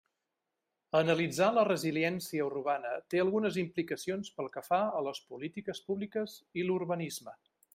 Analitzar 0.99 1.49
la 1.57 1.65
resiliència 1.67 2.47
urbana 2.47 2.93
té 3.13 3.21
algunes 3.25 3.59
implicacions 3.65 4.33
pel 4.39 4.49
que 4.57 4.67
fa 4.71 4.81
a 5.01 5.05
les 5.09 5.23
polítiques 5.35 5.83
públiques 5.91 6.39
i 6.63 6.67
l'urbanisme. 6.71 7.37